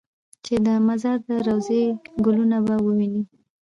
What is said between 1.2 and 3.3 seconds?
د روضې ګلونه به ووینې.